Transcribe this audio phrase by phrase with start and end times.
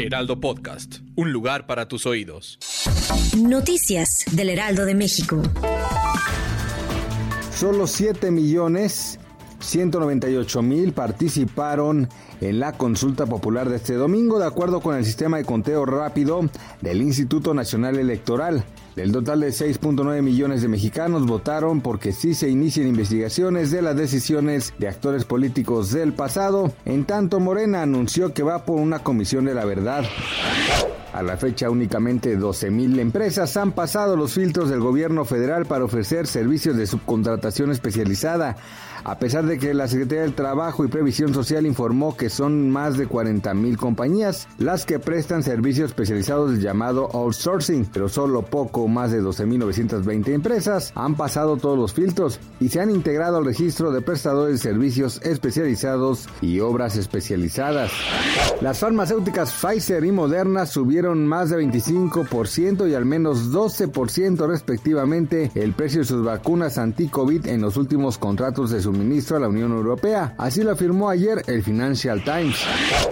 [0.00, 2.58] Heraldo Podcast, un lugar para tus oídos.
[3.36, 5.42] Noticias del Heraldo de México.
[7.54, 9.19] Solo 7 millones
[9.60, 12.08] 198 mil participaron
[12.40, 16.40] en la consulta popular de este domingo, de acuerdo con el sistema de conteo rápido
[16.80, 18.64] del Instituto Nacional Electoral.
[18.96, 23.96] Del total de 6.9 millones de mexicanos votaron porque sí se inicien investigaciones de las
[23.96, 29.44] decisiones de actores políticos del pasado, en tanto Morena anunció que va por una comisión
[29.44, 30.04] de la verdad.
[31.12, 36.28] A la fecha únicamente 12.000 empresas han pasado los filtros del gobierno federal para ofrecer
[36.28, 38.56] servicios de subcontratación especializada,
[39.02, 42.96] a pesar de que la Secretaría del Trabajo y Previsión Social informó que son más
[42.96, 49.20] de 40.000 compañías las que prestan servicios especializados llamado outsourcing, pero solo poco más de
[49.20, 54.62] 12.920 empresas han pasado todos los filtros y se han integrado al registro de prestadores
[54.62, 57.90] de servicios especializados y obras especializadas.
[58.60, 65.72] Las farmacéuticas Pfizer y Moderna subieron más de 25% y al menos 12% respectivamente el
[65.72, 70.34] precio de sus vacunas anti-COVID en los últimos contratos de suministro a la Unión Europea.
[70.36, 72.56] Así lo afirmó ayer el Financial Times.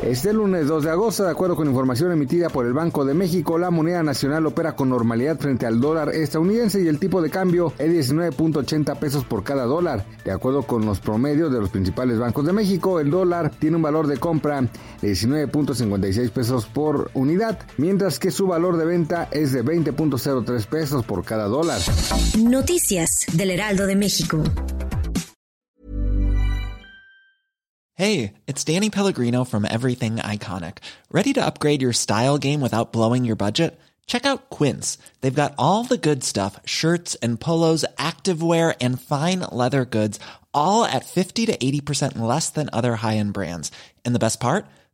[0.02, 3.58] Este lunes 2 de agosto, de acuerdo con información emitida por el Banco de México,
[3.58, 7.72] la moneda nacional opera con normalidad frente al dólar estadounidense y el tipo de cambio
[7.78, 10.04] es 19.80 pesos por cada dólar.
[10.24, 13.82] De acuerdo con los promedios de los principales bancos de México, el dólar tiene un
[13.82, 14.60] valor de compra
[15.00, 21.04] de 19.56 pesos por unidad, mientras que su valor de venta es de 20.03 pesos
[21.06, 21.80] por cada dólar.
[22.38, 24.44] Noticias del Heraldo de México.
[27.94, 30.78] Hey, it's Danny Pellegrino from Everything Iconic.
[31.10, 33.76] Ready to upgrade your style game without blowing your budget?
[34.06, 34.98] Check out Quince.
[35.20, 40.20] They've got all the good stuff shirts and polos, activewear, and fine leather goods,
[40.54, 43.72] all at 50 to 80% less than other high end brands.
[44.04, 44.66] And the best part?